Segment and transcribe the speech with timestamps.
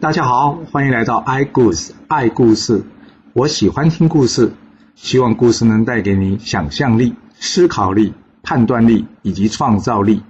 [0.00, 2.82] 大家好，欢迎来到 i 故事爱故事。
[3.34, 4.54] 我喜欢听故事，
[4.94, 10.22] 希望故事能带给你想象力、思考力、判断力以及创造力。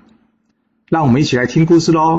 [0.88, 2.18] 让我们一起来听故事喽！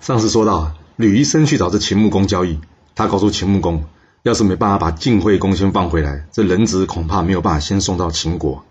[0.00, 2.58] 上次说到，吕医生去找这秦穆公交易，
[2.96, 3.84] 他告诉秦穆公，
[4.24, 8.64] 要是没办法把晋惠公先放回来，这人质恐怕没有办法先送到秦国。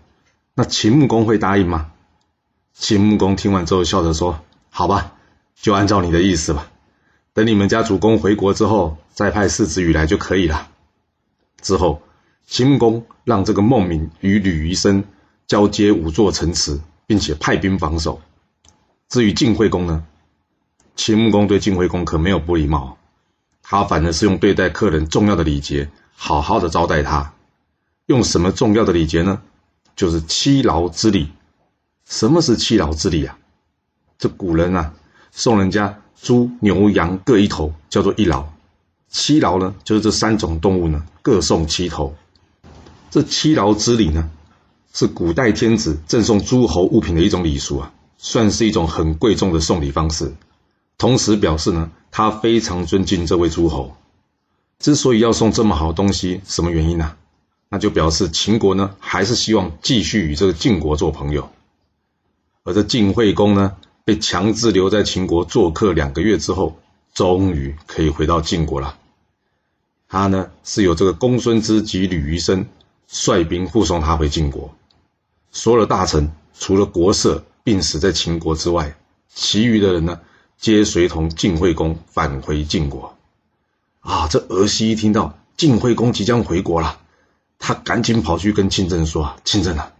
[0.54, 1.86] 那秦穆公会答应吗？
[2.82, 5.12] 秦穆公听完之后笑着说：“好吧，
[5.54, 6.68] 就按照你的意思吧。
[7.32, 10.68] 等你们家主公回国之后，再派世子羽来就可以了。”
[11.62, 12.02] 之后，
[12.44, 15.04] 秦穆公让这个孟明与吕夷生
[15.46, 18.20] 交接五座城池，并且派兵防守。
[19.08, 20.04] 至于晋惠公呢，
[20.96, 22.98] 秦穆公对晋惠公可没有不礼貌，
[23.62, 27.32] 他反而是用对待客人重要的礼节，好好的招待他。
[28.06, 29.40] 用什么重要的礼节呢？
[29.94, 31.30] 就是七劳之礼。
[32.06, 33.38] 什么是七劳之礼啊？
[34.18, 34.94] 这古人啊，
[35.30, 38.46] 送人家猪、牛、羊各一头，叫做一劳。
[39.08, 42.14] 七劳呢，就是这三种动物呢，各送七头。
[43.10, 44.30] 这七劳之礼呢，
[44.94, 50.32] 是古代天子赠送诸侯物品的一种礼俗啊，算是一种很贵重的送礼方式。
[50.96, 53.96] 同时表示呢，他非常尊敬这位诸侯。
[54.78, 57.16] 之所以要送这么好东西，什么原因呢？
[57.68, 61.50] 那就表示秦国呢，还是希望继续与这个晋国做朋友。
[62.64, 66.78] 而这晋惠公呢，被强制留在秦国做客两个月之后，
[67.12, 68.98] 终于可以回到晋国了。
[70.08, 72.66] 他呢，是由这个公孙之及吕夷生
[73.08, 74.74] 率兵护送他回晋国。
[75.50, 78.96] 所有的大臣，除了国色病死在秦国之外，
[79.34, 80.20] 其余的人呢，
[80.58, 83.16] 皆随同晋惠公返回晋国。
[84.00, 87.00] 啊，这儿媳一听到晋惠公即将回国了。
[87.58, 89.92] 他赶紧跑去跟庆正说：“庆正啊，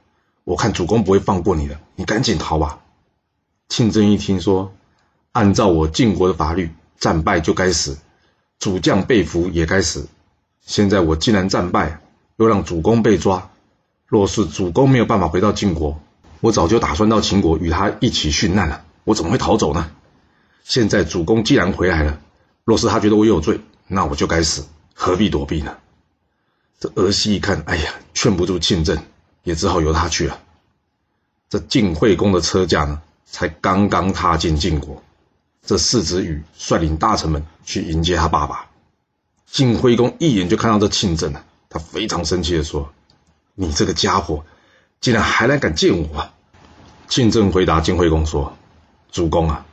[0.44, 2.80] 我看主公不会放过你的，你赶紧逃吧。”
[3.68, 4.74] 庆正一听说，
[5.32, 7.96] 按照我晋国的法律，战败就该死，
[8.58, 10.08] 主将被俘也该死。
[10.60, 12.00] 现在我既然战败，
[12.36, 13.50] 又让主公被抓，
[14.06, 16.00] 若是主公没有办法回到晋国，
[16.40, 18.84] 我早就打算到秦国与他一起殉难了。
[19.04, 19.90] 我怎么会逃走呢？
[20.64, 22.20] 现在主公既然回来了，
[22.64, 25.76] 若是他觉得我有罪，那我就该死，何必躲避呢？
[26.78, 28.98] 这儿媳一看，哎呀，劝不住庆正，
[29.42, 30.40] 也只好由他去了。
[31.48, 35.02] 这晋惠公的车驾呢，才刚刚踏进晋国，
[35.64, 38.66] 这世子羽率领大臣们去迎接他爸爸。
[39.46, 42.90] 晋惠公一眼就看到这庆政了，他非常生气的说
[43.54, 44.44] ：“你这个家伙，
[45.00, 46.30] 竟然还来敢见我！”
[47.06, 48.56] 庆政回答晋惠公说
[49.12, 49.66] ：“主公啊，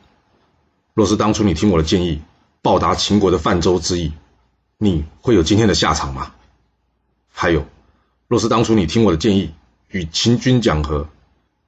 [0.93, 2.21] 若是当初你听我的建议，
[2.61, 4.11] 报答秦国的泛舟之意，
[4.77, 6.33] 你会有今天的下场吗？”
[7.31, 7.65] 还有，
[8.29, 9.55] 若是当初你听我的建议
[9.87, 11.09] 与秦军讲和，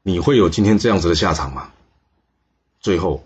[0.03, 1.71] 你会有今天这样子的下场吗？
[2.79, 3.23] 最后，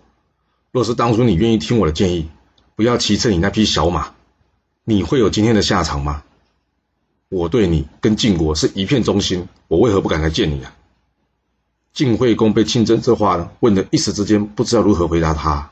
[0.72, 2.30] 若是当初你愿意听我的建议，
[2.76, 4.14] 不要骑乘你那匹小马，
[4.84, 6.22] 你会有今天的下场吗？
[7.28, 10.74] 我对你跟晋国是一片忠心，我为何不敢来见你啊？
[11.92, 15.70] 晋惠公被庆真这话呢问的一时之间不知道如何回答他，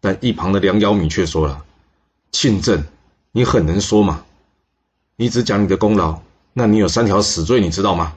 [0.00, 1.64] 但一旁的梁尧米却说了
[2.32, 2.82] ：“庆正，
[3.30, 4.24] 你很能说嘛。”
[5.14, 6.20] 你只讲你的功劳，
[6.52, 8.16] 那你有三条死罪，你知道吗？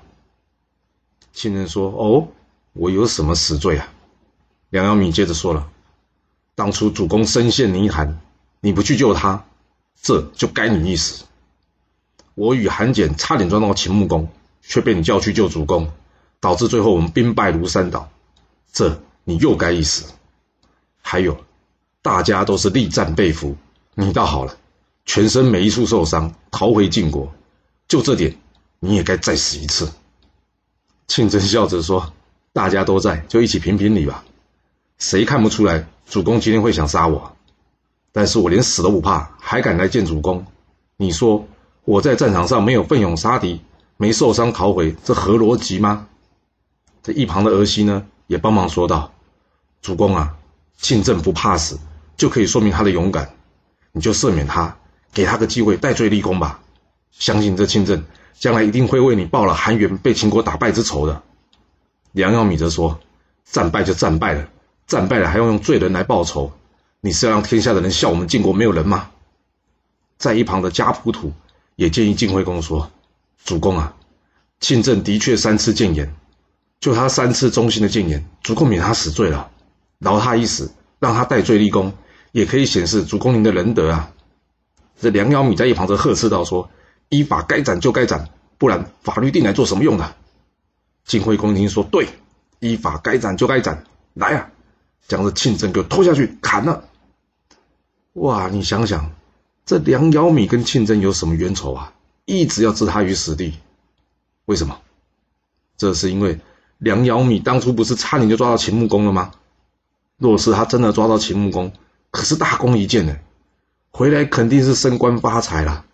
[1.32, 2.28] 亲人说：“哦，
[2.74, 3.92] 我有什么死罪啊？”
[4.70, 5.70] 梁阳米接着说了
[6.56, 8.20] ：“当初主公身陷泥潭，
[8.60, 9.46] 你不去救他，
[10.02, 11.26] 这就该你一死。
[12.36, 14.28] 我与韩简差点撞到秦穆公，
[14.62, 15.92] 却被你叫去救主公，
[16.40, 18.10] 导致最后我们兵败如山倒，
[18.72, 20.06] 这你又该一死。
[21.02, 21.38] 还有，
[22.02, 23.56] 大家都是力战被俘，
[23.94, 24.58] 你倒好了。”
[25.06, 27.34] 全身每一处受伤，逃回晋国，
[27.94, 28.36] 就这点，
[28.80, 29.88] 你也该再死一次。
[31.06, 32.12] 庆真笑着说
[32.52, 34.26] ：“大家都在，就一起评评理吧。
[34.98, 37.38] 谁看不出来，主公今天会想杀我？
[38.12, 40.44] 但是我连死都不怕，还敢来见主公？
[40.98, 41.48] 你说
[41.86, 43.62] 我在战场上没有奋勇杀敌，
[43.98, 46.08] 没受伤逃回，这合逻辑吗？”
[47.04, 49.14] 这一旁的儿媳呢，也帮忙说道
[49.84, 50.36] ：“主公啊，
[50.80, 51.78] 庆正不怕死，
[52.18, 53.36] 就可以说明他的勇敢，
[53.92, 54.76] 你就赦免他。”
[55.14, 56.60] 给他个机会，戴罪立功吧！
[57.18, 61.22] 相信这庆政将来一定会为你报了韩元被秦国打败之仇的。
[62.12, 63.00] 梁耀米则说
[63.46, 64.50] ：“战败就战败了，
[64.88, 66.52] 战败了还要用罪人来报仇？
[67.02, 69.12] 你是要让天下的人笑我们晋国没有人吗？”
[70.18, 71.34] 在一旁的家仆土
[71.76, 72.92] 也建议晋惠公说
[73.44, 73.96] ：“主公啊，
[74.60, 76.16] 庆政的确三次谏言，
[76.80, 79.50] 就他三次忠心的谏言，足够免他死罪了。
[80.00, 81.94] 饶他一死，让他戴罪立功，
[82.32, 84.12] 也可以显示主公您的仁德啊。”
[85.02, 86.70] 这梁耀米在一旁则呵斥道：“说
[87.14, 90.16] 依法该斩就该斩，不然法律定来做什么用的？”
[91.06, 92.08] 晋惠公听说：“对，
[92.60, 93.84] 依法该斩就该斩，
[94.14, 94.50] 来啊，
[95.08, 96.86] 将这庆镇给我拖下去砍了！
[98.14, 99.12] 哇，你想想，
[99.66, 101.94] 这梁尧米跟庆镇有什么冤仇啊？
[102.26, 103.54] 一直要置他于死地，
[104.46, 104.80] 为什么？
[105.78, 106.40] 这是因为
[106.78, 109.34] 梁尧米当初不是差点就抓到秦穆公了吗？
[110.18, 111.74] 若是他真的抓到秦穆公，
[112.12, 113.18] 可是大功一件呢，
[113.92, 115.86] 回来肯定是升官发财了。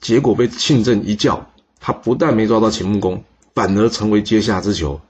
[0.00, 1.46] 结果被庆镇一叫，
[1.80, 3.24] 他不但没抓到秦穆公，
[3.54, 5.00] 反而成为阶下之囚。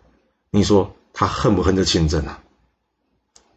[0.50, 2.40] 你说他恨不恨这庆镇啊？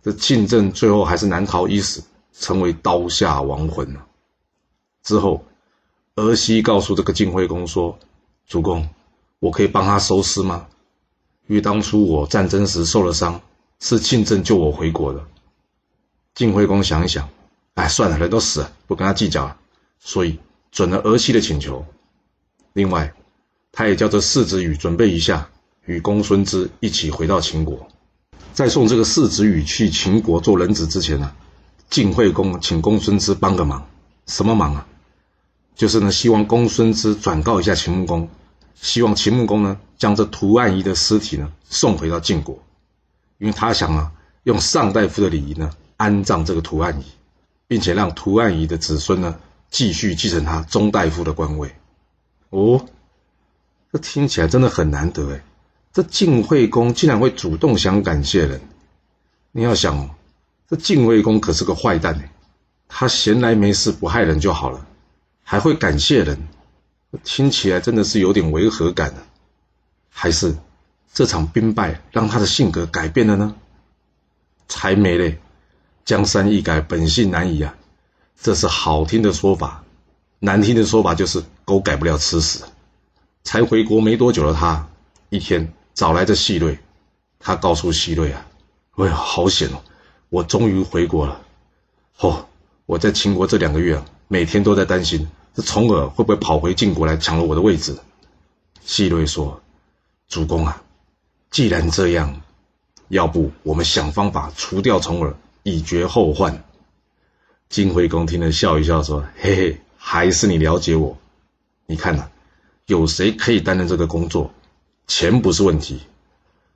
[0.04, 4.06] 这庆镇最后还是难逃一死，成为刀下亡魂了。
[5.04, 5.44] 之后，
[6.16, 7.98] 儿媳告诉这个晋惠公说
[8.48, 8.90] ：“主公，
[9.40, 10.68] 我可以帮他收尸吗？
[11.48, 13.42] 因为当初我战争时受了伤，
[13.80, 15.26] 是庆镇救我回国的。”
[16.36, 17.30] 晋惠公想一想，
[17.76, 19.58] 哎，算了，人都死了，不跟他计较了，
[20.00, 20.40] 所以
[20.72, 21.86] 准了儿媳的请求。
[22.74, 23.14] 另外，
[23.72, 25.50] 他也叫这世子羽准备一下，
[25.86, 27.88] 与公孙支一起回到秦国。
[28.54, 31.34] 在送这个世子羽去秦国做人质之前呢，
[31.90, 33.88] 晋惠公请公孙支帮个忙，
[34.28, 34.88] 什么忙啊？
[35.76, 38.30] 就是呢，希望公孙支转告一下秦穆公，
[38.76, 42.62] 希望秦穆公呢将这屠岸仪的尸体呢送回到晋国，
[43.38, 44.12] 因为他想啊，
[44.44, 47.06] 用上大夫的礼仪呢安葬这个屠岸仪，
[47.68, 49.40] 并且让屠岸仪的子孙呢
[49.72, 51.74] 继续继承他中大夫的官位。
[52.52, 52.86] 哦，
[53.92, 55.44] 这听起来真的很难得哎。
[55.92, 58.62] 这晋惠公竟然会主动想感谢人，
[59.52, 60.12] 你要想哦，
[60.70, 62.32] 这晋惠公可是个坏蛋哎，
[62.88, 64.86] 他闲来没事不害人就好了，
[65.44, 66.38] 还会感谢人，
[67.24, 69.22] 听起来真的是有点违和感呢。
[70.10, 70.56] 还是
[71.14, 73.56] 这场兵败让他的性格改变了呢？
[74.70, 75.40] 才没嘞，
[76.06, 77.76] 江山易改，本性难移啊，
[78.42, 79.84] 这是好听的说法，
[80.40, 82.64] 难听的说法就是狗改不了吃屎。
[83.44, 84.88] 才回国没多久的他，
[85.30, 85.74] 一天。
[85.94, 86.80] 找来这细瑞，
[87.38, 88.48] 他告诉细瑞啊
[88.96, 89.82] ：“哎呀，好险哦！
[90.30, 91.42] 我终于回国了。
[92.20, 92.48] 哦，
[92.86, 98.00] 我在秦国这两个月啊，每天都在担心这重耳会不会跑回晋国来抢了我的位置。”
[98.86, 99.62] 细瑞说
[100.30, 100.82] ：“主公啊，
[101.52, 102.42] 既然这样，
[103.10, 106.64] 要不我们想方法除掉重耳，以绝后患。”
[107.72, 111.18] 晋惠公听了笑一笑说：“嘿嘿，还是你了解我。
[111.86, 112.28] 你看呐，
[112.86, 114.52] 有谁可以担任这个工作？”
[115.08, 116.02] 钱不是问题，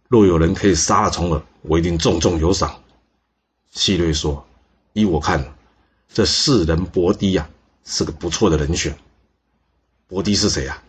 [0.08, 2.82] 若有人可以杀了重耳，我一定重重有赏。
[3.72, 4.48] 细瑞说
[4.94, 5.54] ：“依我看，
[6.08, 7.50] 这世人伯堤呀，
[7.84, 8.98] 是个不错的人选。
[10.08, 10.82] 伯堤是谁呀？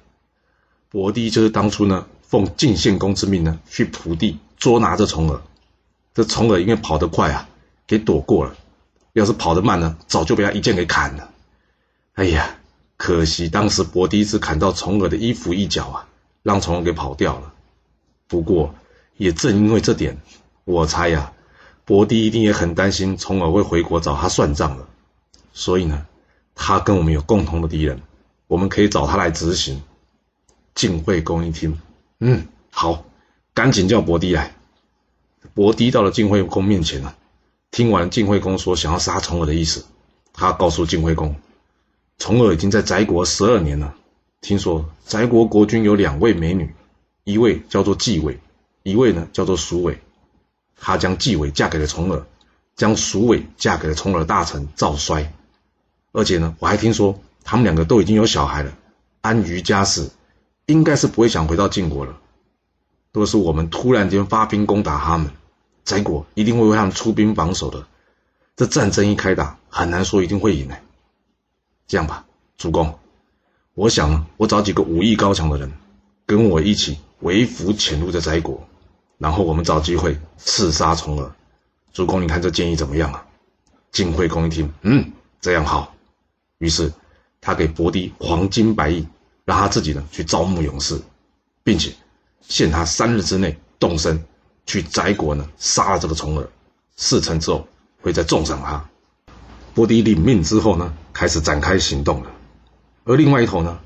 [0.89, 5.43] 伯堤就是当初呢，奉晋献公之命呢，去蒲地捉拿这重耳。
[6.15, 7.49] 这重耳因为跑得快啊，
[7.89, 8.55] 给躲过了；
[9.17, 11.31] 要是跑得慢呢，早就被他一剑给砍了。
[12.13, 12.59] 哎呀，
[12.99, 16.07] 可惜当时伯迪只砍到重耳的衣服一角啊。”
[16.47, 17.53] 让重耳给跑掉了。
[18.29, 18.73] 不过，
[19.17, 20.19] 也正因为这点，
[20.65, 21.33] 我猜呀，
[21.85, 24.87] 伯迪一定也很担心重耳会回国找他算账了。
[25.53, 26.07] 所以呢，
[26.55, 28.01] 他跟我们有共同的敌人，
[28.47, 29.83] 我们可以找他来执行。
[30.77, 31.81] 晋惠公一听，
[32.21, 33.05] 嗯，好，
[33.53, 34.55] 赶紧叫伯迪来。
[35.53, 37.17] 伯迪到了晋惠公面前了，
[37.71, 39.85] 听完晋惠公说想要杀重耳的意思，
[40.33, 41.37] 他告诉晋惠公，
[42.19, 43.95] 重耳已经在翟国十二年了。
[44.41, 46.75] 听说翟国国君有两位美女，
[47.25, 48.39] 一位叫做季伟，
[48.83, 49.99] 一位呢叫做蜀伟。
[50.79, 52.27] 他将纪伟嫁给了重耳，
[52.77, 55.33] 将蜀伟嫁给了重耳大臣赵衰。
[56.13, 58.73] 而且呢，我还听说他们两个都已经有小孩了，
[59.21, 60.11] 安于家室，
[60.67, 62.19] 应该是不会想回到晋国了。
[63.13, 65.31] 若是我们突然间发兵攻打他们，
[65.87, 67.87] 翟国一定会为他们出兵防守的。
[68.57, 70.77] 这战争一开打，很难说一定会赢呢。
[71.87, 72.27] 这样吧，
[72.59, 72.99] 主公。
[73.75, 75.73] 我想，我找几个武艺高强的人，
[76.27, 78.67] 跟我一起为俘潜入这翟国，
[79.19, 81.31] 然后我们找机会刺杀重耳。
[81.93, 83.25] 主公，你看这建议怎么样啊？
[83.93, 85.95] 晋惠公一听，嗯，这样好。
[86.59, 86.93] 于是
[87.41, 89.07] 他给伯狄黄金百亿，
[89.45, 91.01] 让他自己呢去招募勇士，
[91.63, 91.95] 并且
[92.41, 94.25] 限他三日之内动身
[94.67, 96.49] 去翟国呢杀了这个重耳，
[96.97, 97.67] 事成之后
[98.03, 98.85] 会再重赏他。
[99.75, 102.31] 伯迪领命之后呢，开始展开行动了。
[103.05, 103.79] 而另外一头呢，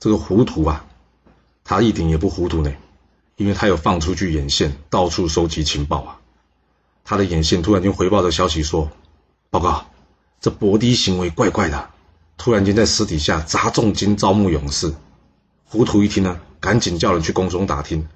[0.00, 0.84] 这个糊涂啊，
[1.64, 2.72] 他一点也不糊涂呢，
[3.36, 6.18] 因为他有放出去眼线，到处收集情报啊。
[7.04, 8.90] 他的眼线突然间回报的消息说
[9.48, 9.86] ：“报告，
[10.40, 11.90] 这伯迪行为怪怪的，
[12.36, 14.92] 突然间在私底下砸重金招募勇士。”
[15.64, 18.08] 糊涂一听呢，赶紧叫人去宫中打听。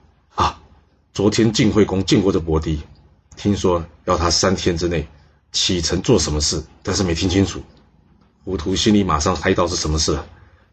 [1.14, 2.80] 昨天晋惠公见过这伯堤，
[3.36, 5.06] 听说要他三天之内
[5.52, 7.60] 启程做什么事，但是没听清楚。
[8.46, 10.26] 糊涂心里马上猜到是什么事了，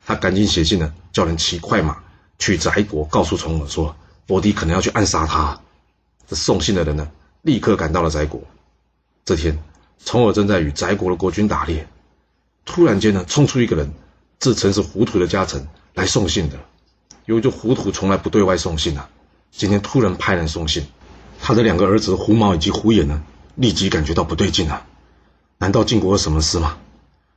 [0.06, 2.02] 他赶紧写信呢，叫人骑快马
[2.38, 3.94] 去翟国，告诉重耳说
[4.26, 5.60] 伯堤可能要去暗杀他。
[6.26, 8.42] 这送信的人呢，立刻赶到了翟国。
[9.26, 9.62] 这天，
[10.06, 11.86] 重耳正在与翟国的国君打猎，
[12.64, 13.92] 突然间呢，冲出一个人，
[14.40, 16.58] 自称是胡涂的家臣来送信的。
[17.26, 19.10] 由于这胡涂从来不对外送信啊，
[19.52, 20.88] 今天突然派人送信，
[21.42, 23.22] 他的两个儿子胡毛以及胡眼呢，
[23.56, 24.86] 立即感觉到不对劲啊！
[25.58, 26.78] 难道晋国有什么事吗？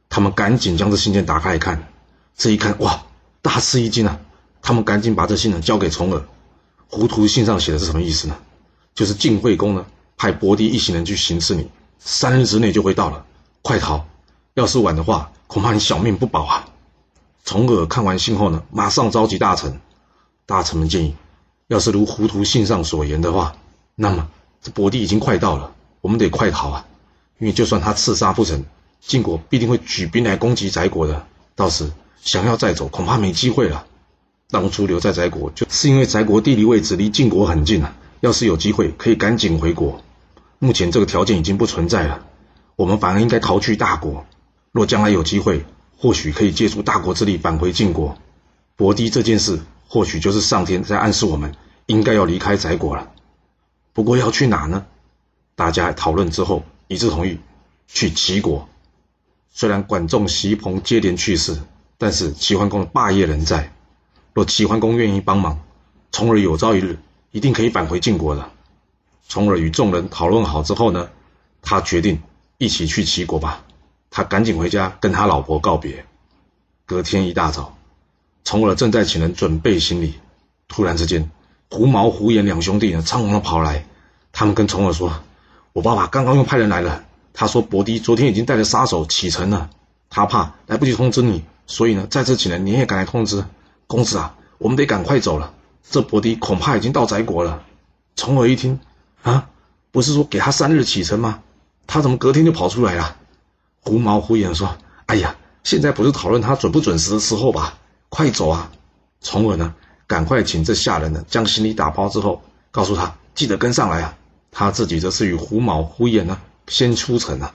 [0.08, 1.88] 他们赶紧将这信件打开一看，
[2.36, 3.02] 这一看哇，
[3.40, 4.20] 大吃一惊啊！
[4.60, 6.22] 他们赶紧把这信呢交给重耳。
[6.88, 8.36] 糊涂信上写的是什么意思呢？
[8.94, 13.24] 就是晋惠公呢派伯狄一行人去行刺你，三日之内就会到了，
[13.62, 14.04] 快逃！
[14.54, 16.68] 要是晚的话，恐怕你小命不保啊！
[17.44, 19.80] 重耳看完信后呢，马上召集大臣。
[20.44, 21.16] 大臣们建议，
[21.68, 23.56] 要是如胡图信上所言的话，
[23.94, 24.28] 那么
[24.60, 26.86] 这伯狄已经快到了，我们得快逃啊！
[27.38, 28.64] 因为就算他刺杀不成，
[29.00, 31.26] 晋国必定会举兵来攻击翟国的，
[31.56, 31.90] 到时
[32.22, 33.86] 想要再走，恐怕没机会了。
[34.50, 37.96] 当初留在翟国，就是因为翟国地理位置离晋国很近啊。
[38.20, 40.00] 要是有机会，可以赶紧回国。
[40.60, 42.24] 目前这个条件已经不存在了，
[42.76, 44.24] 我们反而应该逃去大国。
[44.70, 45.64] 若将来有机会，
[45.98, 48.16] 或许可以借助大国之力返回晋国。
[48.76, 49.58] 伯狄这件事，
[49.92, 53.12] 或许就是上天在暗示我们应该要离开翟国了。
[53.92, 54.86] 不过要去哪呢？
[55.54, 57.38] 大家讨论之后一致同意
[57.88, 58.70] 去齐国。
[59.50, 61.60] 虽然管仲、席鹏接连去世，
[61.98, 63.70] 但是齐桓公的霸业仍在。
[64.32, 65.60] 若齐桓公愿意帮忙，
[66.10, 66.98] 从而有朝一日
[67.30, 68.48] 一定可以返回晋国的。
[69.28, 71.10] 从而与众人讨论好之后呢，
[71.60, 72.22] 他决定
[72.56, 73.62] 一起去齐国吧。
[74.10, 76.06] 他赶紧回家跟他老婆告别。
[76.86, 77.76] 隔天一大早，
[78.44, 80.14] 从而正在请人准备行李，
[80.68, 81.30] 突然之间，
[81.70, 83.84] 胡毛、胡眼两兄弟呢仓皇的跑来。
[84.32, 85.12] 他们跟从儿说
[85.72, 89.70] ：“我爸爸刚刚又派人来了，他说伯迪昨天已经带着杀手启程了，
[90.10, 93.44] 他怕来不及通知你，所以呢再次请人连夜赶来通知。”
[93.86, 95.52] 公子啊，我们得赶快走了。
[95.90, 97.62] 这伯迪恐怕已经到翟国了。
[98.16, 98.80] 重耳一听，
[99.22, 99.48] 啊，
[99.90, 101.40] 不是说给他三日启程吗？
[101.86, 103.16] 他怎么隔天就跑出来了？
[103.80, 107.78] 胡毛胡眼说：“哎呀，现在不是讨论他准不准时的时候吧？
[108.12, 108.70] 快走啊！”
[109.24, 109.74] 重耳呢，
[110.06, 114.18] 赶快请这下人呢将行李打包之后，告诉他记得跟上来啊。
[114.50, 116.38] 他自己则是与胡毛胡眼呢
[116.68, 117.54] 先出城了。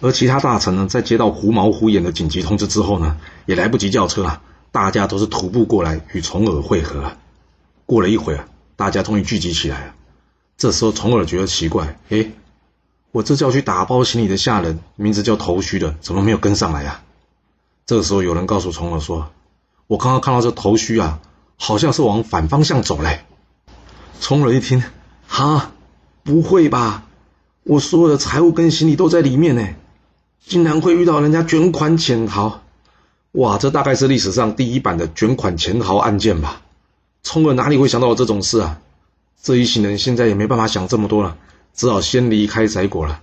[0.00, 4.40] 而其他大臣呢，在接到胡毛胡眼的紧急通知之后呢，也来不及叫车啊。
[4.72, 7.12] 大家都是徒步过来与重耳会合。
[7.84, 9.94] 过了一会啊，大家终于聚集起来了。
[10.56, 12.30] 这时候，重耳觉得奇怪：“哎，
[13.12, 17.02] 我这叫去打包行李的下人，名字叫头须的，怎么没有跟上来呀？”
[17.84, 19.30] 这个时候，有人告诉重耳说
[19.86, 21.20] ：“我刚刚看到这头须啊，
[21.56, 23.24] 好像是往反方向走嘞。”
[24.20, 24.82] 重耳一听
[25.28, 25.72] ：“哈，
[26.22, 27.04] 不会吧？
[27.64, 29.68] 我所有的财物跟行李都在里面呢，
[30.44, 32.62] 竟然会遇到人家卷款潜逃？”
[33.32, 36.62] 哇，这大概是历史上第一版的卷款潜逃案件吧？
[37.22, 38.80] 冲儿哪里会想到这种事啊？
[39.42, 41.36] 这一行人现在也没办法想这么多了，
[41.74, 43.20] 只好先离开翟国了。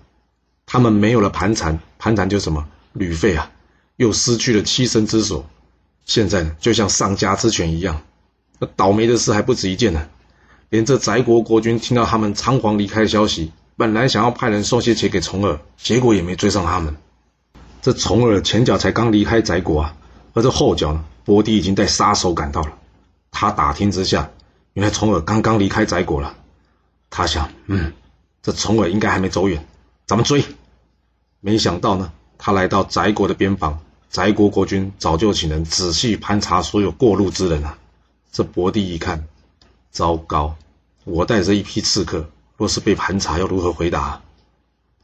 [0.65, 3.51] 他们没有了盘缠，盘缠就什么旅费啊，
[3.95, 5.45] 又失去了栖身之所，
[6.05, 8.01] 现在就像丧家之犬一样。
[8.59, 10.07] 那倒霉的事还不止一件呢，
[10.69, 16.95] 连这翟国国君听到他们仓皇离开的消息，本来想要派人送些钱给重耳，结果也没追上他们。
[17.81, 19.95] 这重耳前脚才刚离开翟国啊。
[20.33, 22.73] 而这后脚呢，伯狄已经带杀手赶到了。
[23.31, 24.31] 他打听之下，
[24.73, 26.35] 原来重耳刚刚离开翟国了。
[27.09, 27.93] 他想，嗯，
[28.41, 29.67] 这重耳应该还没走远，
[30.07, 30.43] 咱们追。
[31.39, 33.79] 没想到呢，他来到翟国的边防，
[34.13, 37.77] 翟国国君早就请人仔细盘查所有过路之人了。
[38.31, 39.27] 这伯狄一看，
[39.91, 40.55] 糟糕，
[41.03, 44.21] 我带着一批刺客，若是被盘查，要如何回答？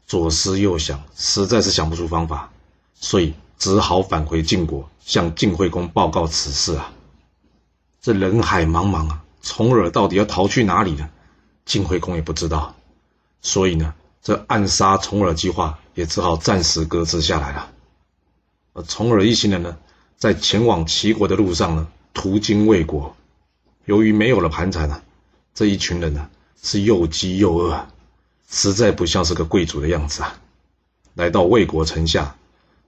[0.06, 2.50] 左思右想，实在是想不出方法，
[2.94, 3.34] 所以。
[3.60, 6.90] 只好返回晋国，向晋惠公报告此事啊！
[8.00, 11.10] 这人海茫茫啊，重耳到底要逃去哪里呢？
[11.66, 12.74] 晋惠公也不知道，
[13.42, 17.70] 所以呢，这暗杀重耳计划也只好暂时搁置下来了。
[18.72, 19.76] 而重耳一行人呢，
[20.16, 23.16] 在前往齐国的路上呢，途经魏国，
[23.84, 25.02] 由于没有了盘缠啊，
[25.54, 26.28] 这一群人呢
[26.62, 27.86] 是又饥又饿，
[28.48, 30.38] 实在不像是个贵族的样子啊！
[31.14, 32.36] 来到魏国城下。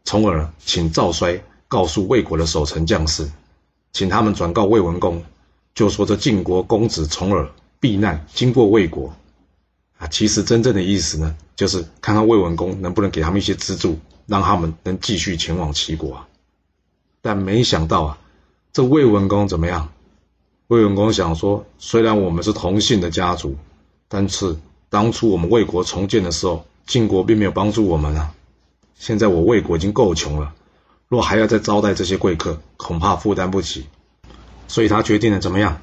[0.05, 3.31] 从而请赵衰告诉魏国的守城将士，
[3.93, 5.23] 请他们转告魏文公，
[5.75, 7.49] 就说这晋国公子重耳
[7.79, 9.15] 避难经过魏国，
[9.99, 16.29] 啊，其实真正的意思呢，就是看看魏文公能不能给他们一些资助，让他们能继续前往齐国啊。
[17.21, 18.19] 但没想到啊，
[18.73, 19.91] 这魏文公怎么样？
[20.69, 23.57] 魏文公想说，虽然我们是同姓的家族，
[24.09, 24.57] 但是
[24.89, 28.35] 当初我们魏国重建的时候，晋国并没有帮助我们啊。
[28.95, 30.55] 现在我魏国已经够穷了，
[31.09, 33.87] 若还要再招待这些贵客，恐怕负担不起。
[34.67, 35.81] 所以他决定了怎么样，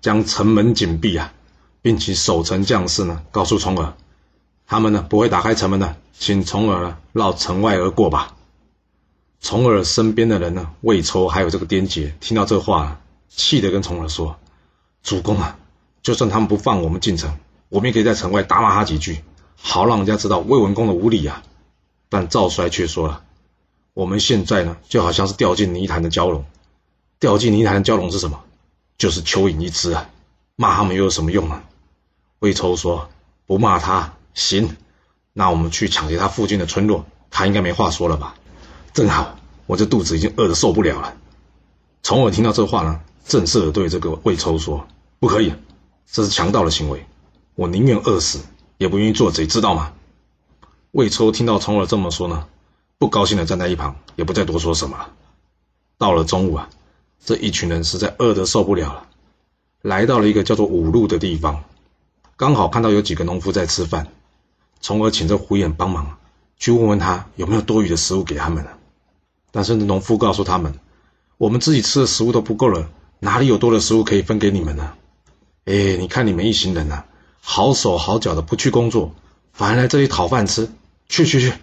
[0.00, 1.32] 将城门紧闭啊，
[1.80, 3.94] 并且守城将士呢，告诉重耳
[4.66, 8.34] 他们呢不会打开城门的，请重耳呢绕城外而过吧。
[9.40, 14.38] 重耳身边的人呢，魏抽还有这个颠杰，听到这话，气得跟重耳说
[15.04, 15.58] ：“主公啊，
[16.02, 17.36] 就算他们不放我们进城，
[17.68, 19.22] 我们也可以在城外打骂他几句，
[19.60, 21.42] 好让人家知道魏文公的无礼啊。”
[22.08, 23.22] 但赵衰却说了
[23.92, 26.44] ：“我们现在呢，就好像是掉进泥潭的蛟龙，
[27.18, 28.40] 掉进泥潭的蛟龙是什么？
[28.96, 30.08] 就是蚯蚓一只啊！
[30.56, 31.62] 骂他们又有什么用呢？”
[32.40, 33.10] 魏抽说
[33.44, 34.76] ：“不骂他行，
[35.32, 38.34] 那我们去抢劫他附近的村落，他应该没话说了吧？”
[38.92, 41.16] 正好，我这肚子已经饿得受不了了。
[42.02, 44.86] 从而听到这话呢，正式的对这个魏抽说
[45.18, 45.54] ：“不可以，
[46.10, 47.06] 这是强盗的行为，
[47.54, 48.40] 我宁愿饿死，
[48.76, 49.92] 也不愿意做贼，知道吗？”
[50.92, 52.46] 魏抽听到从而这么说呢，
[52.98, 55.10] 不高兴的站在一旁，也不再多说什么了。
[55.98, 56.68] 到了中午啊，
[57.24, 59.06] 这一群人实在饿得受不了了，
[59.80, 61.64] 来到了一个叫做五路的地方，
[62.36, 64.08] 刚好看到有几个农夫在吃饭，
[64.84, 66.18] 从而请这胡眼帮忙，
[66.58, 68.76] 去问问他有没有多余的食物给他们了。
[69.50, 70.74] 但是农夫告诉他们
[71.38, 74.92] ：“我们自己吃的食物都不够了，哪里有多的食物可以分给你们呢？”
[75.64, 77.04] 哎，你看你们一行人呐，
[77.40, 79.14] 好手好脚的不去工作，
[79.54, 80.70] 反而来这里讨饭吃。
[81.08, 81.54] 去去去！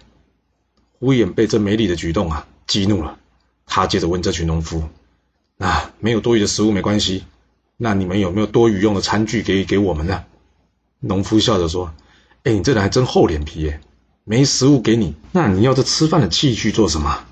[0.98, 3.20] 胡眼被这没礼的举动啊激怒了，
[3.66, 4.82] 他接着问这群农夫
[5.58, 7.24] ：“啊，没有多余的食物没关系，
[7.76, 10.24] 那你们有没有多余用的餐具给给我们呢？”
[10.98, 11.92] 农夫笑着说
[12.44, 13.80] ：“哎，你这人还真厚脸皮耶，
[14.24, 17.24] 没食物给你，那你要这吃饭的器具做什么？”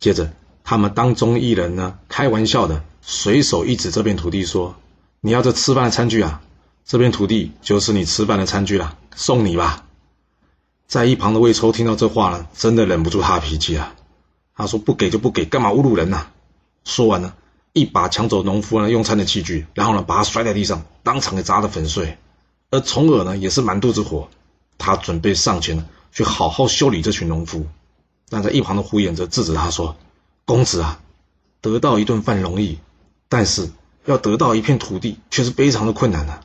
[0.00, 0.32] 接着，
[0.64, 4.76] 他们当中一人呢，开玩笑的随手一指这片土地，说
[5.20, 6.40] ：“你要这吃饭的餐具啊，
[6.86, 9.84] 这片土地就是你吃饭的餐具了，送你吧。”
[10.88, 13.94] 在一旁的魏抽听到这话呢，真的忍不住他的脾气啊。
[14.56, 16.26] 他说：“不给就不给，干嘛侮辱人呢？”
[16.84, 17.34] 说完呢，
[17.74, 22.16] 一把抢走农夫呢用餐的器具，然后呢把他摔在地上，当场给砸得粉碎。
[22.70, 24.28] 而重耳呢也是满肚子火，
[24.78, 27.66] 他准备上前去好好修理这群农夫。
[28.28, 29.96] 但在一旁的胡眼则制止他说
[30.46, 31.00] ：“公子啊，
[31.60, 32.78] 得到一顿饭容易，
[33.28, 33.70] 但是
[34.04, 36.40] 要得到一片土地却是非常的困难的。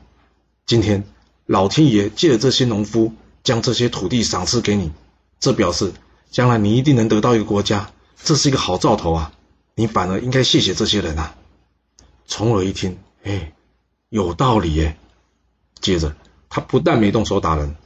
[0.66, 1.04] 今天
[1.46, 3.12] 老天爷借了这些农夫，
[3.44, 4.90] 将这些土地赏赐给你，
[5.38, 5.92] 这表示
[6.30, 9.32] 将来你一定能得到一个国家，这是一个好兆头啊！
[9.76, 11.36] 你反而应该谢谢这些人啊。”
[12.26, 13.52] 重耳一听，哎，
[14.08, 14.98] 有道理耶。
[15.80, 16.14] 接着
[16.48, 17.76] 他不但没动手打人，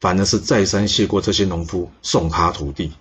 [0.00, 2.92] 反而是再三谢过这些农夫，送他土地。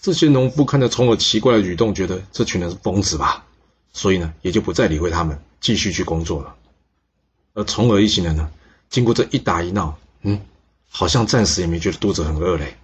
[0.00, 3.44] 这些农夫看着重耳奇怪的举动，觉得这群人是疯子吧，
[3.92, 6.54] 所以呢，也就不再理会他们，继续去工作了。
[7.54, 8.50] 而重耳一行人呢，
[8.90, 10.40] 经过这一打一闹，嗯，
[10.90, 12.76] 好像暂时也没觉得肚子很饿嘞。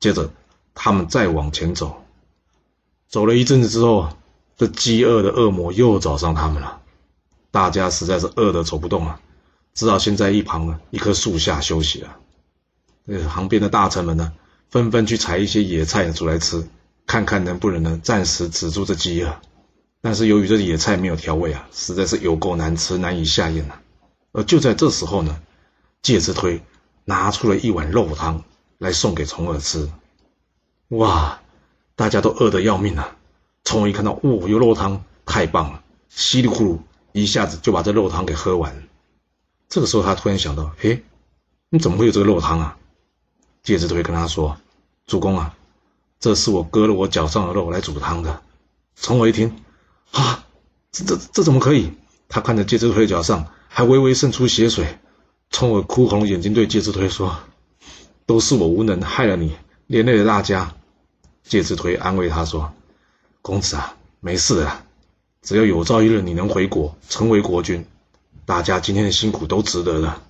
[0.00, 0.30] 接着，
[0.74, 2.02] 他们再往前走，
[3.08, 4.08] 走了一阵子之后，
[4.56, 6.80] 这饥饿的恶魔又找上他们了。
[7.50, 9.20] 大家实在是饿得走不动了，
[9.78, 12.16] 只好先在一旁呢一棵树下休息了。
[13.04, 14.32] 那旁边的大臣们呢？
[14.70, 16.66] 纷纷去采一些野菜煮来吃，
[17.06, 19.36] 看看能不能呢暂时止住这饥饿。
[20.00, 23.80] 但是由于这野菜没有调味啊，实在是有够难吃，难以下咽啊。
[24.32, 25.40] 而就在这时候呢，
[26.02, 26.60] 介之推
[27.04, 28.42] 拿出了一碗肉汤
[28.78, 29.88] 来送给重耳吃。
[30.88, 31.40] 哇，
[31.94, 33.16] 大家都饿得要命啊！
[33.62, 36.78] 重耳一看到，哦，有肉汤，太棒了，稀里呼噜
[37.12, 38.82] 一下子就把这肉汤给喝完了。
[39.68, 41.02] 这个时候他突然想到，嘿，
[41.68, 42.76] 你怎么会有这个肉汤啊？
[43.62, 44.56] 介之推跟他说
[45.06, 45.54] ：“主公啊，
[46.18, 48.42] 这是我割了我脚上的肉来煮汤的。”
[48.96, 49.62] 从我一听，
[50.12, 50.44] 啊，
[50.90, 51.92] 这这这怎么可以？
[52.28, 54.98] 他看着介之推脚上还微微渗出血水，
[55.50, 57.38] 从我哭红眼睛对介之推说
[58.26, 60.74] ：“都是我无能害了你，连累了大家。”
[61.44, 62.72] 介之推安慰他说
[63.40, 64.82] ：“公子啊，没事的，
[65.42, 67.86] 只要有朝一日你能回国成为国君，
[68.48, 70.22] 大家今天的辛苦都值得的。”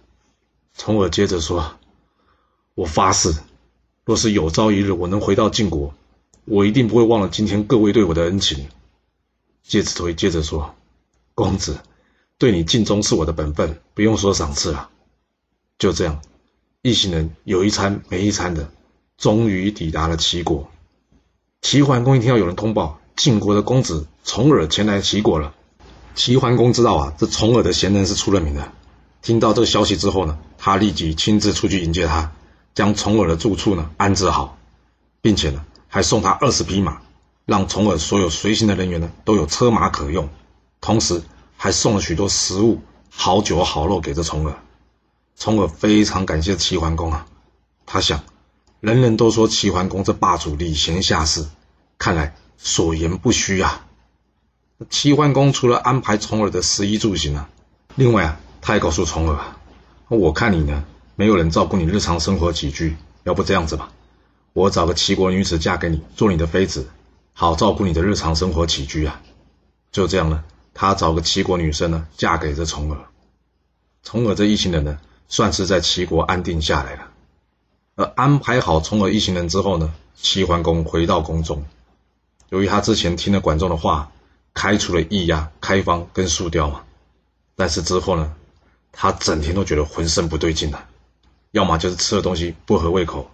[0.75, 1.77] 从而接着说。
[2.75, 3.33] 我发誓，
[4.05, 5.95] 若是有朝一日我能回到晋国，
[6.45, 8.69] 我一定不会忘了今天各位对我的恩情。
[9.63, 10.75] 介子推接着说
[11.35, 11.79] ：“公子，
[12.39, 14.91] 对你尽忠是我的本分，不用说赏赐了。”
[15.79, 16.21] 就这样，
[16.83, 18.71] 一行人有一餐没一餐的，
[19.17, 20.69] 终于抵达了齐国。
[21.63, 25.55] 齐桓公一听到有人通报晋国的公子重耳前来齐国了，
[26.15, 28.73] 齐桓公知道啊，这重耳的贤能是出了名的。
[29.23, 32.33] 听到这个消息之后呢，他立即亲自出去迎接他。
[32.75, 34.57] 将重耳的住处呢安置好，
[35.21, 37.01] 并且呢还送他二十匹马，
[37.45, 40.29] 让重耳所有随行的人员呢都有车马可用，
[40.81, 41.21] 同时
[41.57, 44.63] 还送了许多食物、好酒好肉给这重耳。
[45.37, 47.27] 重耳非常感谢齐桓公啊，
[47.85, 48.23] 他想，
[48.79, 51.45] 人人都说齐桓公这霸主礼贤下士，
[51.99, 53.88] 看来所言不虚啊。
[54.89, 57.49] 齐桓公除了安排重耳的食衣住行啊，
[57.97, 59.59] 另外啊他还告诉重耳啊，
[60.09, 60.85] 我看你呢。
[61.17, 63.91] 没有人照顾你日常生活起居，要不这样子吧，
[64.53, 66.89] 我找个齐国女子嫁给你，做你的妃子，
[67.33, 69.21] 好照顾你的日常生活起居啊。
[69.91, 73.01] 就这样呢，他找个齐国女生呢，嫁给这重耳。
[74.05, 77.09] 重耳这一行人呢，算是在齐国安定下来了。
[77.97, 81.65] 而安排好重耳一行人之后呢，齐桓公回到宫中。
[82.51, 84.13] 由于他之前听了管仲的话，
[84.55, 86.83] 开除了易压、开方跟树雕嘛，
[87.55, 88.35] 但是之后呢，
[88.93, 90.85] 他整天都觉得浑身不对劲了，
[91.53, 93.31] 要么就是吃的东西不合胃口，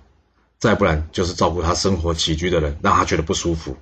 [0.59, 3.77] 再不然就是照顾他生活起居的人让他觉得不舒服，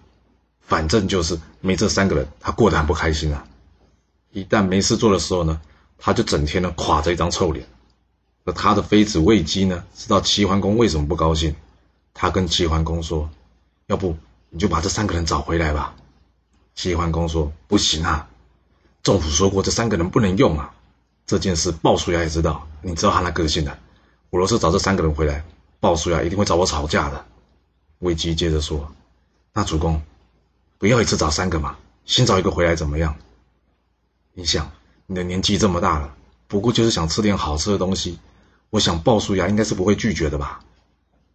[0.60, 3.44] 反正就是没这三个人，他过得很不开心啊。
[4.30, 5.60] 一旦没事做的时候呢，
[5.98, 7.66] 他就整天呢垮着一张臭脸。
[8.44, 11.54] 那他的妃子魏姬呢，知道齐桓公为什么不高兴，
[12.12, 13.30] 他跟齐桓公说
[13.86, 14.16] ：“要不
[14.50, 15.94] 你就把这三个人找回来吧。”
[16.74, 18.28] 齐桓公说：“不行啊，
[19.02, 20.74] 仲甫说过这三个人不能用啊。
[21.26, 23.78] 这件事鲍叔牙也知道，你知道他那个性的。
[24.30, 25.44] 我若是找这三个人回来，
[25.80, 27.24] 鲍叔牙一定会找我吵架的。”
[28.00, 28.92] 魏姬接着说
[29.54, 30.02] ：“那主公，
[30.78, 33.14] 不要一次找三个嘛，先找一个回来怎么样？
[34.34, 34.70] 你想，
[35.06, 36.14] 你的年纪这么大了，
[36.48, 38.18] 不过就是想吃点好吃的东西。”
[38.70, 40.64] 我想鲍叔牙应该是不会拒绝的吧。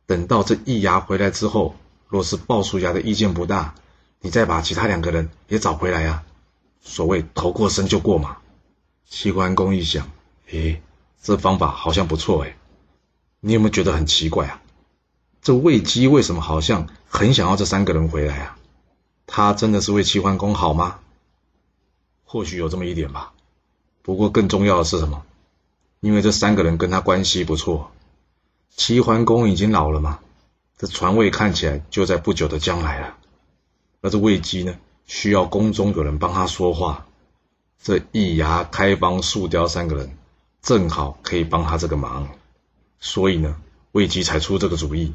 [0.07, 1.75] 等到这一牙回来之后，
[2.07, 3.75] 若是鲍叔牙的意见不大，
[4.27, 6.21] 你再把其他两个人也找回来呀。
[6.81, 8.39] 所谓头过身就过嘛。
[9.05, 10.09] 齐桓公一想，
[10.51, 10.81] 诶，
[11.23, 12.57] 这方法好像不错诶。
[13.39, 14.61] 你有没有觉得很奇怪啊？
[15.41, 18.57] 这魏姬为什么好像很想要这三个人回来啊？
[19.27, 20.99] 他真的是为齐桓公好吗？
[22.25, 23.31] 或许有这么一点吧。
[24.01, 25.23] 不过更重要的是什么？
[26.01, 27.91] 因为这三个人跟他关系不错，
[28.75, 30.19] 齐桓公已经老了嘛，
[30.77, 33.16] 这传位看起来就在不久的将来了。
[34.01, 37.07] 那这魏姬呢，需要宫中有人帮他说话，
[37.81, 40.17] 这易牙、开方、树雕三个人
[40.61, 42.27] 正好可以帮他这个忙，
[42.99, 43.55] 所以呢，
[43.91, 45.13] 魏姬才出这个主意。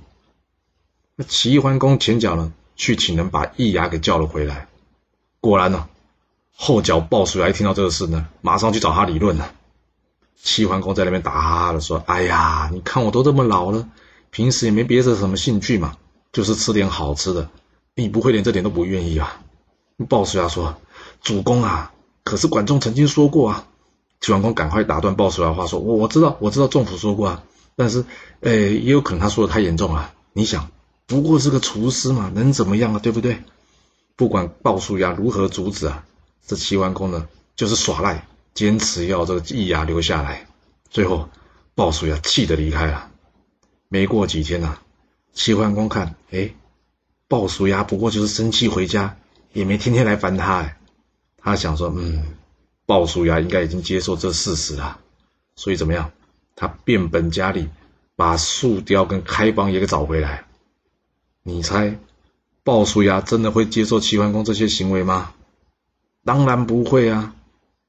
[1.14, 4.68] 那齐桓公前脚呢，去请人把易牙给叫了回来，
[5.40, 5.88] 果然呢，
[6.56, 9.54] 后脚鲍叔牙一听到这个事呢，马上去找他理论了。
[10.42, 13.88] 齐桓公在那边打哈哈的说：“哎呀，你看我都这么老了，
[14.30, 15.96] 平时也没别的什么兴趣嘛，
[16.32, 17.48] 就是吃点好吃的。
[17.94, 19.42] 你不会连这点都不愿意啊？”
[20.08, 20.76] 鲍叔牙说
[21.22, 21.92] ：“主公啊，
[22.24, 23.66] 可是管仲曾经说过啊。”
[24.20, 27.42] 齐桓公赶快打断鲍叔牙话说：“我我知道，我知道仲甫说过啊，
[27.76, 28.04] 但是，
[28.40, 30.12] 呃，也有可能他说的太严重了。
[30.32, 30.70] 你想，
[31.06, 32.98] 不过是个厨师嘛，能怎么样啊？
[33.02, 33.42] 对不对？
[34.16, 36.04] 不管鲍叔牙如何阻止啊，
[36.46, 37.26] 这齐桓公呢，
[37.56, 40.46] 就是耍赖。”坚持要这个易牙留下来，
[40.90, 41.30] 最后
[41.74, 43.08] 鲍叔牙气得离开了。
[43.88, 44.76] 没过几天呐，
[45.32, 46.54] 齐桓公看，哎，
[47.32, 49.16] 鲍叔牙不过就是生气回家，
[49.54, 50.76] 也没天天来烦他。
[51.38, 52.36] 他想说，嗯，
[52.84, 55.00] 鲍叔牙应该已经接受这事实了，
[55.56, 56.10] 所以怎么样？
[56.54, 57.70] 他变本加厉，
[58.16, 60.44] 把树雕跟开邦也给找回来。
[61.42, 61.98] 你猜，
[62.64, 65.32] 鲍叔牙真的会接受齐桓公这些行为吗？
[66.26, 67.34] 当然不会啊。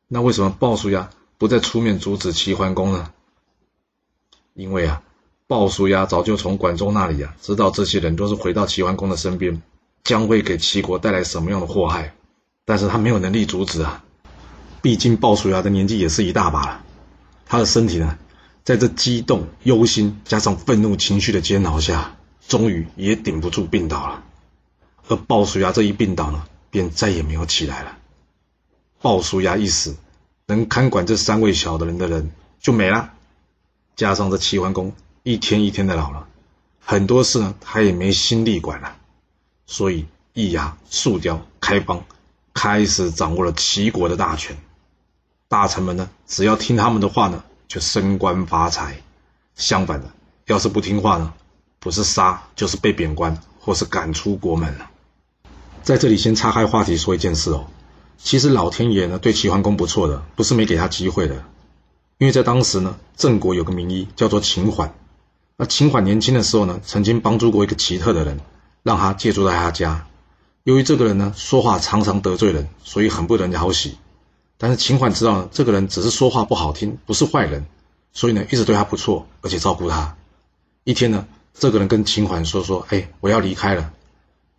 [0.07, 3.11] 那为什么鲍叔牙不再出面阻止齐桓公呢？
[4.53, 5.03] 因为啊，
[5.53, 9.61] 鲍叔牙早就从管仲那里啊知道这些人都是回到齐桓公的身边，
[10.03, 12.15] 将会给齐国带来什么样的祸害，
[12.65, 14.03] 但是他没有能力阻止啊。
[14.81, 16.83] 毕竟鲍叔牙的年纪也是一大把了，
[17.45, 18.17] 他的身体呢，
[18.63, 22.15] 在这激动、忧心加上愤怒情绪的煎熬下，
[22.47, 24.23] 终于也顶不住病倒了。
[25.07, 27.95] 而鲍叔牙这一病倒呢，便再也没有起来了。
[29.03, 29.95] 鲍叔牙一死。
[30.47, 33.13] 能看管这三位小的人的人就没了，
[33.95, 36.27] 加上这齐桓公一天一天的老了，
[36.81, 38.97] 很多事呢他也没心力管了，
[39.65, 42.03] 所以易牙、树雕、开邦
[42.53, 44.57] 开始掌握了齐国的大权，
[45.47, 48.97] 大臣们呢只要听他们的话呢就升官发财，
[49.55, 50.11] 相反的
[50.45, 51.33] 要是不听话呢，
[51.79, 54.89] 不是杀就是被贬官或是赶出国门了。
[55.83, 57.67] 在这里先岔开话题说一件事哦。
[58.17, 61.45] 其实老天爷呢对齐桓公不错的，不是没给他机会的，
[62.17, 64.93] 因为在当时呢，郑国有个名医叫做秦缓，
[65.63, 68.37] 那秦缓年轻的时候呢，曾经帮助过一个奇特的人，
[68.81, 70.05] 让他借住在他家。
[70.63, 73.97] 由于这个人呢说话常常得罪人，所以很不得人家好喜。
[74.57, 77.65] 但是秦缓知道呢，这个人只是说话不好听，不是坏人，
[78.11, 80.17] 所以呢一直对他不错，而且照顾他。
[80.83, 83.93] 一天呢，这个人跟秦缓说说：“哎，我要离开了。”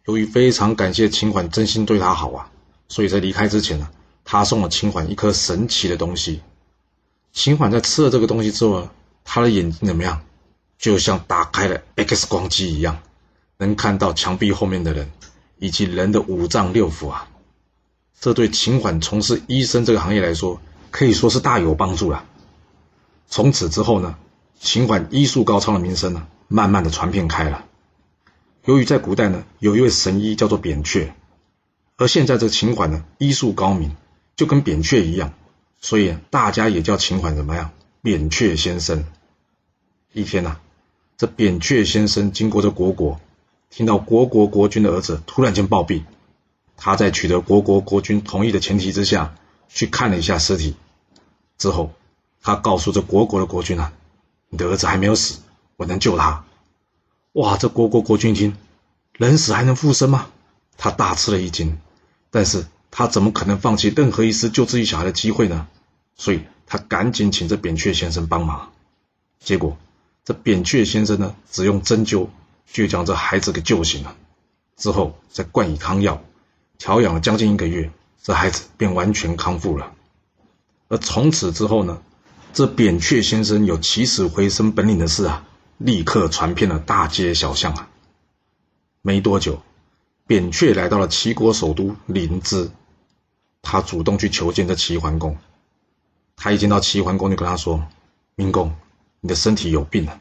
[0.08, 2.50] 由于非常感谢秦缓真心对他好啊。
[2.88, 3.90] 所以在离开之前呢，
[4.24, 6.40] 他送了秦缓一颗神奇的东西。
[7.34, 8.88] 秦缓在吃了这个东西之后，
[9.22, 10.22] 他的眼睛怎么样？
[10.78, 12.98] 就像打开了 X 光机一样，
[13.56, 15.10] 能看到墙壁后面的人
[15.58, 17.28] 以及人的五脏六腑啊！
[18.20, 20.60] 这对秦缓从事医生这个行业来说，
[20.90, 22.24] 可以说是大有帮助了。
[23.26, 24.16] 从此之后呢，
[24.58, 27.64] 秦缓医术高超的名声呢，慢慢的传遍开了。
[28.64, 31.12] 由于在古代呢，有一位神医叫做扁鹊，
[31.96, 33.94] 而现在这秦缓呢，医术高明，
[34.36, 35.34] 就跟扁鹊一样，
[35.80, 37.72] 所以大家也叫秦缓怎么样？
[38.00, 39.04] 扁鹊先生。
[40.12, 40.60] 一天呐，
[41.16, 43.20] 这扁鹊先生经过这虢国，
[43.70, 46.02] 听到虢国国君的儿子突然间暴毙，
[46.76, 49.34] 他在取得虢国国君同意的前提之下，
[49.68, 50.74] 去看了一下尸体，
[51.56, 51.92] 之后，
[52.42, 53.92] 他告诉这虢国的国君啊，
[54.48, 55.38] 你的儿子还没有死，
[55.76, 56.44] 我能救他。
[57.34, 57.56] 哇！
[57.56, 58.56] 这虢国国君一听，
[59.12, 60.26] 人死还能复生吗？
[60.76, 61.78] 他大吃了一惊，
[62.30, 65.68] 但是他怎么可能放弃任何一丝救自己小孩的机会呢？
[66.16, 68.72] 所以他赶紧请这扁鹊先生帮忙。
[69.40, 69.76] 结果，
[70.24, 72.28] 这扁鹊先生呢，只用针灸
[72.66, 74.16] 就将这孩子给救醒了。
[74.76, 76.22] 之后再灌以汤药，
[76.78, 77.90] 调养了将近一个月，
[78.22, 79.92] 这孩子便完全康复了。
[80.88, 82.02] 而从此之后呢，
[82.52, 85.46] 这扁鹊先生有起死回生本领的事啊。
[85.78, 87.90] 立刻传遍了大街小巷啊！
[89.02, 89.60] 没多久，
[90.24, 92.70] 扁鹊来到了齐国首都临淄，
[93.60, 95.36] 他主动去求见这齐桓公。
[96.36, 97.84] 他一见到齐桓公，就跟他说
[98.36, 98.72] ：“明公，
[99.24, 100.20] 你的身体有病了。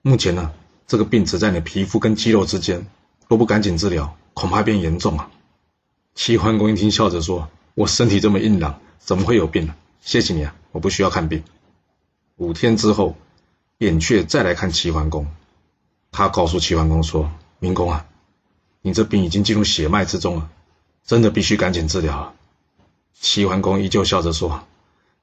[0.00, 0.52] 目前呢，
[0.86, 2.86] 这个病只在你皮肤跟肌肉之间，
[3.28, 5.30] 若不赶紧治疗，恐怕变严重啊。”
[6.16, 9.74] 齐桓公一听，笑着说：“我身体这么硬朗，怎么会有病呢？
[10.00, 11.44] 谢谢你啊，我不需要看病。”
[12.38, 13.14] 五天之后。
[13.78, 15.26] 扁鹊再来看齐桓公，
[16.12, 18.06] 他告诉齐桓公说：“明公啊，
[18.80, 20.48] 你这病已经进入血脉之中了，
[21.04, 22.32] 真的必须赶紧治疗。”
[23.12, 24.62] 齐桓公依旧笑着说：“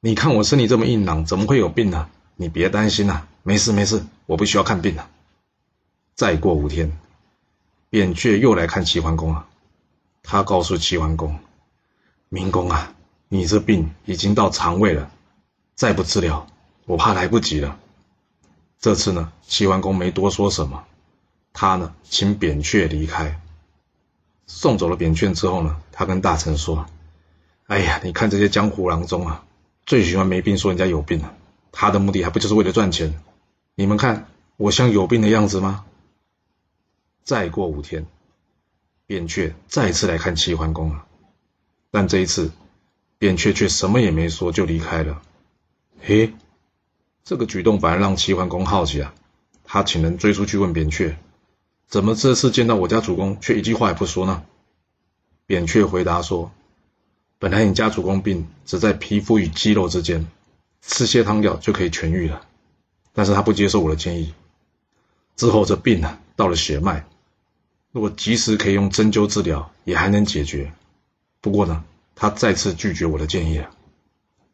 [0.02, 2.10] 你看我身体这么硬朗，怎么会有病呢？
[2.42, 5.10] 你别担心呐，没事没事，我不需要看病了。”
[6.16, 6.98] 再过五天，
[7.90, 9.46] 扁鹊又来看齐桓公了，
[10.24, 11.38] 他告诉齐桓公
[12.30, 12.96] ：“明公啊，
[13.28, 15.12] 你这病已经到肠胃了，
[15.76, 16.48] 再不治疗，
[16.86, 17.78] 我怕来不及了。”
[18.80, 20.86] 这次呢，齐桓公没多说什么，
[21.52, 23.38] 他呢请扁鹊离开，
[24.48, 26.86] 送走了扁鹊之后呢，他跟大臣说
[27.68, 29.44] ：“哎呀，你看这些江湖郎中啊，
[29.86, 31.36] 最喜欢没病说人家有病了，
[31.72, 33.22] 他的目的还不就是为了赚钱？
[33.76, 34.28] 你们看
[34.58, 35.86] 我像有病的样子吗？”
[37.24, 38.06] 再过五天，
[39.06, 41.06] 扁鹊再次来看齐桓公了，
[41.92, 42.52] 但这一次，
[43.18, 45.22] 扁鹊却什么也没说就离开了。
[46.02, 46.34] 嘿。
[47.22, 49.14] 这个举动反而让齐桓公好奇啊，
[49.64, 51.16] 他请人追出去问扁鹊
[51.88, 54.42] ：“怎么这次见到我家主公却一句话也不说呢？”
[55.46, 56.52] 扁鹊回答说
[57.38, 60.28] ：“本来你家主公病只在皮肤与肌肉之间，
[60.82, 62.42] 吃些汤药就可以痊愈了，
[63.14, 64.34] 但是他不接受我的建议。
[65.36, 67.06] 之后这病呢到了血脉，
[67.92, 70.74] 如果及时可以用针灸治疗，也还能解决。
[71.42, 71.84] 不过呢，
[72.16, 73.70] 他再次拒绝我的建议了。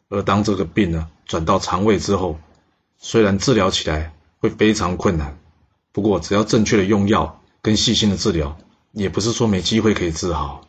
[0.09, 2.39] 而当这个病呢转到肠胃之后，
[2.97, 5.37] 虽然治疗起来会非常困难，
[5.91, 8.57] 不过只要正确的用药跟细心的治疗，
[8.91, 10.67] 也不是说没机会可以治好。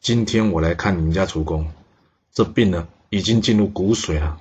[0.00, 1.70] 今天我来看你们家主公，
[2.32, 4.40] 这病呢已经进入骨髓了，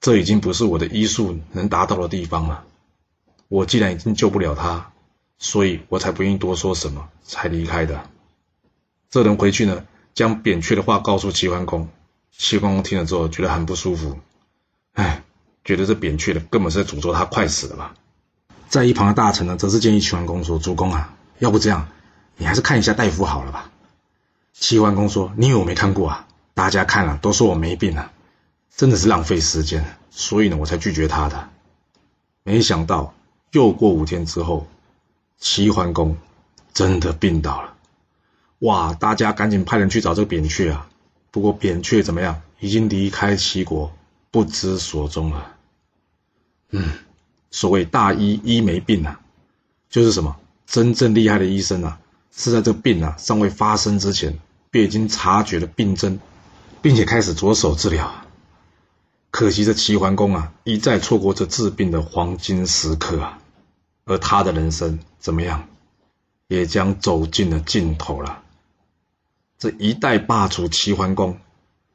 [0.00, 2.64] 这已经不是我的医术能达到的地方了。
[3.48, 4.92] 我既然已经救不了他，
[5.38, 8.08] 所以我才不愿意多说什么，才离开的。
[9.10, 11.88] 这人回去呢，将扁鹊的话告诉齐桓公，
[12.30, 14.18] 齐桓公听了之后觉得很不舒服，
[14.92, 15.24] 唉。
[15.64, 17.94] 觉得这扁鹊的根本是在诅咒他快死了吧？
[18.70, 21.88] 在一旁的大臣呢，则是建议齐桓公说：“主公啊，要不这样，
[22.38, 23.70] 你还是看一下大夫好了吧。”
[24.54, 26.27] 齐桓公说：“你以为我没看过啊？
[26.58, 28.10] 大家看了都说我没病啊，
[28.74, 31.50] 真的是浪费时间，所以呢，我才拒绝他的。”
[32.42, 33.14] 没想到
[33.52, 34.66] 又过五天之后，
[35.38, 36.16] 齐桓公
[36.74, 37.74] 真的病倒了。
[38.58, 38.92] 哇！
[38.92, 40.88] 大家赶紧派人去找这个扁鹊啊。
[41.30, 42.42] 不过扁鹊怎么样？
[42.58, 43.92] 已经离开齐国，
[44.32, 45.54] 不知所踪了。
[46.70, 46.90] 嗯，
[47.52, 49.20] 所谓大医医没病啊，
[49.88, 52.00] 就是什么真正厉害的医生啊，
[52.32, 54.36] 是在这个病啊尚未发生之前，
[54.72, 56.18] 便已经察觉了病症，
[56.82, 58.12] 并且开始着手治疗。
[59.30, 63.38] 可惜这齐桓公啊，一再错过这治病的黄金时刻啊，
[64.04, 65.68] 而他的人生怎么样，
[66.46, 68.42] 也将走进了尽头了。
[69.58, 71.38] 这一代霸主齐桓公，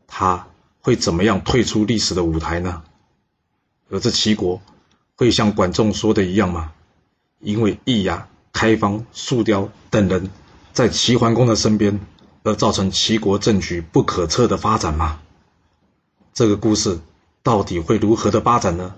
[0.05, 0.47] 他
[0.81, 2.83] 会怎么样退出历史的舞台呢？
[3.89, 4.61] 而这齐国
[5.15, 6.71] 会像管仲说的一样吗？
[7.39, 10.29] 因为易牙、开方、树雕等人
[10.71, 11.99] 在齐桓公的身边，
[12.43, 15.19] 而造成齐国政局不可测的发展吗？
[16.33, 16.99] 这个故事
[17.41, 18.95] 到底会如何的发展呢？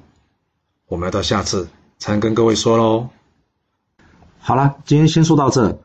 [0.87, 3.09] 我们要到下次才能跟各位说喽。
[4.39, 5.79] 好了，今天先说到这。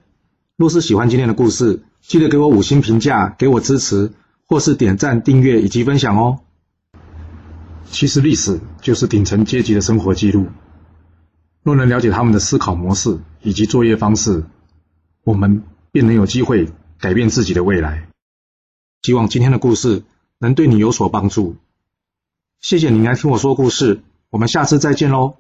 [0.57, 4.13] 若是喜欢今天的故事，记得给我五星评价，给我支持，
[4.47, 6.41] 或是点赞、订阅以及分享哦。
[7.91, 10.47] 其实历史就是顶层阶级的生活记录。
[11.63, 14.45] 若能了解他们的思考模式以及作业方式，
[15.25, 18.09] 我们便能有机会改变自己的未来。
[19.03, 20.03] 希望今天的故事
[20.39, 21.57] 能对你有所帮助。
[22.61, 25.37] 谢谢你来听我说故事，我们下次再见喽。